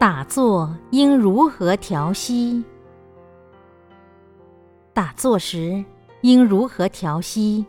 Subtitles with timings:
[0.00, 2.64] 打坐应如何调息？
[4.94, 5.84] 打坐时
[6.22, 7.66] 应如何调息？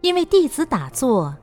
[0.00, 1.36] 因为弟子打坐，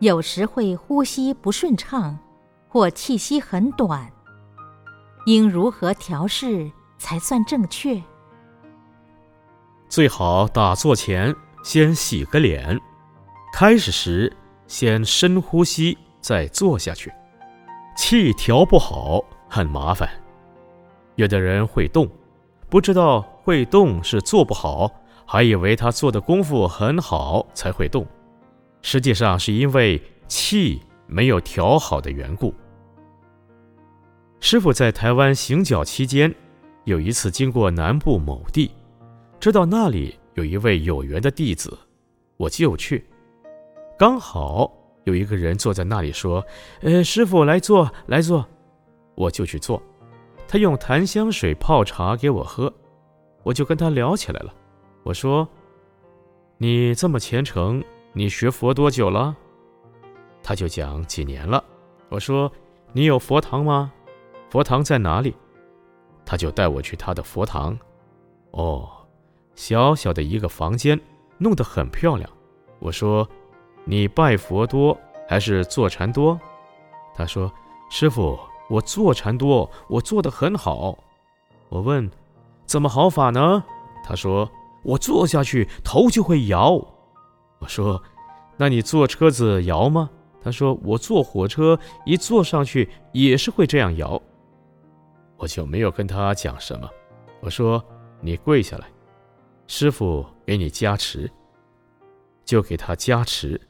[0.00, 2.18] 有时会呼吸不顺畅，
[2.66, 4.10] 或气息很短，
[5.26, 6.68] 应如何调试
[6.98, 8.02] 才算正确？
[9.88, 11.32] 最好打坐前
[11.62, 12.76] 先洗个脸，
[13.52, 14.36] 开始时
[14.66, 17.12] 先深呼吸，再坐下去。
[17.98, 20.08] 气调不好很麻烦，
[21.16, 22.08] 有的人会动，
[22.70, 24.88] 不知道会动是做不好，
[25.26, 28.06] 还以为他做的功夫很好才会动，
[28.82, 32.54] 实际上是因为气没有调好的缘故。
[34.38, 36.32] 师傅在台湾行脚期间，
[36.84, 38.70] 有一次经过南部某地，
[39.40, 41.76] 知道那里有一位有缘的弟子，
[42.36, 43.04] 我就去，
[43.98, 44.72] 刚好。
[45.08, 46.44] 有一个人坐在那里说
[46.82, 48.46] ：“呃，师傅来坐，来坐。”
[49.16, 49.82] 我就去坐。
[50.46, 52.70] 他用檀香水泡茶给我喝，
[53.42, 54.52] 我就跟他聊起来了。
[55.02, 55.48] 我说
[56.58, 57.82] ：“你这么虔诚，
[58.12, 59.34] 你学佛多久了？”
[60.44, 61.64] 他就讲几年了。
[62.10, 62.52] 我说
[62.92, 63.90] ：“你有佛堂吗？
[64.50, 65.34] 佛堂在哪里？”
[66.26, 67.76] 他就带我去他的佛堂。
[68.50, 68.86] 哦，
[69.54, 71.00] 小小的一个房间，
[71.38, 72.28] 弄得很漂亮。
[72.78, 73.26] 我说。
[73.90, 74.94] 你拜佛多
[75.28, 76.40] 还是坐禅多？
[77.14, 77.52] 他说
[77.90, 78.38] ：“师傅，
[78.70, 80.96] 我坐禅多，我做的很好。”
[81.68, 82.10] 我问
[82.64, 83.62] ：“怎么好法呢？”
[84.02, 84.50] 他说
[84.82, 86.72] ：“我坐下去头就会摇。”
[87.60, 88.02] 我说
[88.56, 90.08] ：“那你坐车子摇吗？”
[90.42, 94.20] 他说：“我坐火车一坐上去也是会这样摇。”
[95.36, 96.88] 我就没有跟他讲什么。
[97.40, 97.84] 我说
[98.22, 98.86] ：“你跪下来，
[99.66, 101.30] 师傅给你加持。”
[102.46, 103.60] 就给他加持。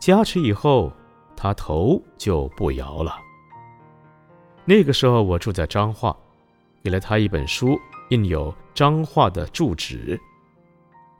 [0.00, 0.90] 加持以后，
[1.36, 3.14] 他头就不摇了。
[4.64, 6.16] 那个时候我住在彰化，
[6.82, 10.18] 给了他一本书，印有彰化的住址。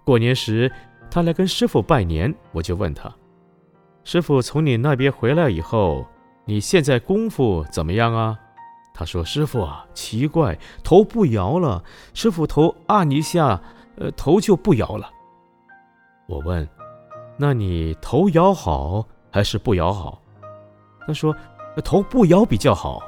[0.03, 0.73] 过年时，
[1.11, 3.15] 他来跟师傅拜年，我就问他
[4.03, 6.07] ：“师傅从你那边回来以后，
[6.47, 8.39] 你现在功夫怎么样啊？”
[8.95, 11.85] 他说：“师傅啊，奇怪，头不摇了。
[12.15, 13.61] 师傅头按一下，
[13.97, 15.11] 呃，头就不摇了。”
[16.27, 16.67] 我问。
[17.43, 19.03] 那你头摇好
[19.33, 20.21] 还是不摇好？
[21.07, 21.35] 他说
[21.83, 23.03] ：“头不摇比较好。”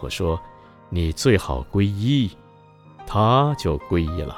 [0.00, 0.40] 我说
[0.88, 2.30] ：“你最好皈依。”
[3.06, 4.34] 他就皈依了。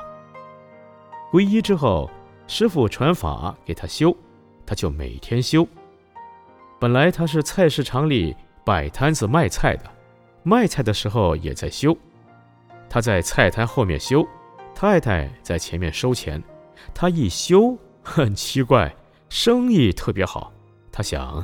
[1.31, 2.11] 皈依之后，
[2.49, 4.12] 师傅传法给他修，
[4.66, 5.65] 他就每天修。
[6.81, 8.34] 本来他是菜市场里
[8.65, 9.84] 摆摊子卖菜的，
[10.43, 11.97] 卖菜的时候也在修。
[12.91, 14.27] 他在菜摊后面修，
[14.75, 16.43] 太太在前面收钱。
[16.93, 18.93] 他一修，很奇怪。
[19.34, 20.53] 生意特别好，
[20.93, 21.43] 他想，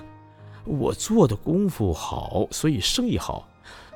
[0.67, 3.49] 我做的功夫好，所以生意好，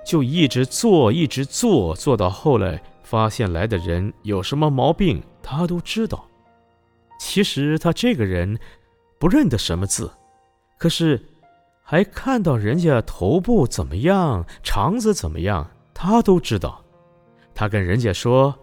[0.02, 6.26] 就一直做，一直做，做到后来发现来的人有什么毛病，他都知道。
[7.18, 8.58] 其实他这个人
[9.18, 10.10] 不认得什么字，
[10.78, 11.22] 可是
[11.82, 16.82] 还看到人家头部怎么样，肠子怎么样，他都知道。
[17.54, 18.58] 他跟人家说：“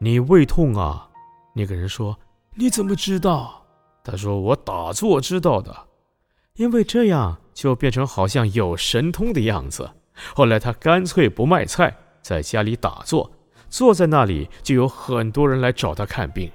[0.00, 1.08] 你胃痛啊？”
[1.54, 2.18] 那个人说
[2.58, 3.54] ：“你怎么知道？”
[4.10, 5.76] 他说：“我打坐知道的，
[6.54, 9.90] 因为这样就变成好像有神通的样子。
[10.34, 13.30] 后来他干脆不卖菜，在家里打坐，
[13.68, 16.50] 坐在那里就有很多人来找他看病。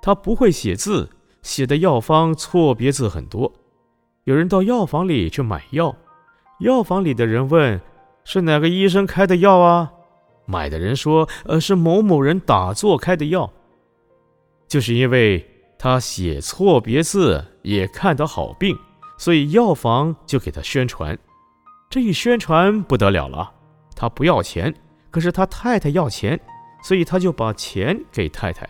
[0.00, 1.10] 他不会写字，
[1.42, 3.52] 写的药方错别字很多。
[4.24, 5.94] 有人到药房里去买药，
[6.60, 7.78] 药房里的人问：
[8.24, 9.92] 是哪个医生开的药啊？
[10.46, 13.52] 买的人说：呃，是某某人打坐开的药。
[14.66, 15.46] 就是因为。”
[15.82, 18.78] 他写错别字也看得好病，
[19.16, 21.18] 所以药房就给他宣传。
[21.88, 23.50] 这一宣传不得了了，
[23.96, 24.74] 他不要钱，
[25.10, 26.38] 可是他太太要钱，
[26.82, 28.68] 所以他就把钱给太太，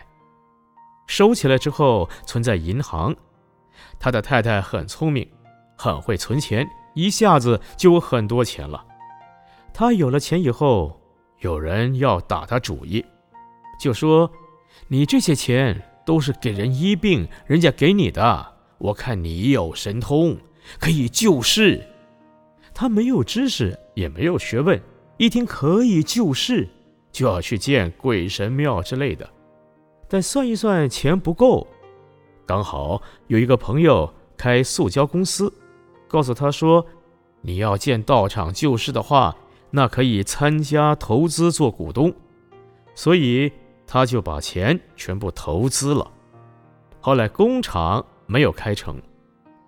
[1.05, 3.13] 收起来之后存在银行。
[3.99, 5.29] 他的太太很聪明，
[5.77, 8.85] 很会存钱，一下子就有很多钱了。
[9.73, 10.97] 他有了钱以后，
[11.39, 13.05] 有人要打他主意，
[13.77, 14.31] 就说
[14.87, 18.53] ：“你这些钱。”都是给人医病，人家给你的。
[18.77, 20.37] 我看你有神通，
[20.79, 21.81] 可以救世。
[22.73, 24.81] 他没有知识，也没有学问，
[25.17, 26.67] 一听可以救世，
[27.11, 29.29] 就要去见鬼神庙之类的。
[30.09, 31.67] 但算一算，钱不够。
[32.45, 35.53] 刚好有一个朋友开塑胶公司，
[36.07, 36.85] 告诉他说
[37.41, 39.35] ：“你要见道场救世的话，
[39.69, 42.11] 那可以参加投资做股东。”
[42.95, 43.51] 所以。
[43.93, 46.09] 他就把钱全部投资了，
[47.01, 48.95] 后来工厂没有开成，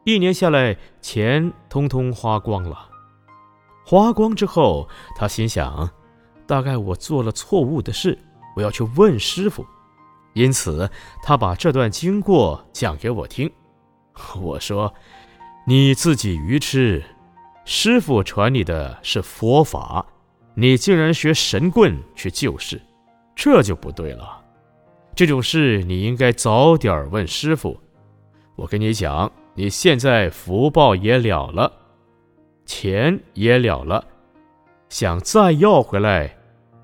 [0.05, 2.87] 一年下来钱通通花光了。
[3.85, 4.87] 花光之后，
[5.17, 5.89] 他心想，
[6.47, 8.17] 大概我做了错误的事，
[8.55, 9.65] 我要去问师傅。
[10.31, 10.89] 因此，
[11.21, 13.51] 他把这段经过讲给我听。
[14.39, 14.93] 我说
[15.67, 17.03] ：“你自己愚痴，
[17.65, 20.05] 师傅传你的是佛法，
[20.55, 22.81] 你竟然学神棍去救世，
[23.35, 24.41] 这就不对了。
[25.15, 27.79] 这种事你应该早点问师傅。
[28.55, 31.71] 我跟你讲，你现在福报也了了，
[32.65, 34.03] 钱也了了，
[34.89, 36.35] 想再要回来，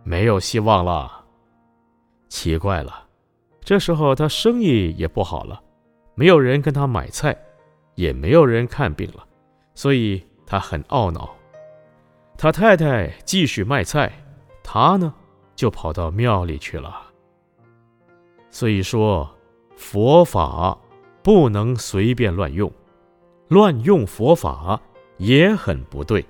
[0.04, 1.25] 没有希望了。
[2.28, 3.06] 奇怪了。”
[3.62, 5.62] 这时候他生意也不好了，
[6.16, 7.38] 没有人跟他买菜，
[7.94, 9.24] 也没有人看病了，
[9.75, 11.30] 所以他很懊恼。
[12.36, 14.12] 他太太继续卖菜，
[14.63, 15.13] 他呢
[15.59, 17.01] 就跑到庙里去了。
[18.50, 19.29] 所以说，
[19.75, 20.77] 佛法
[21.21, 22.71] 不能随便乱用，
[23.50, 24.79] 乱用佛法
[25.17, 26.25] 也很不对。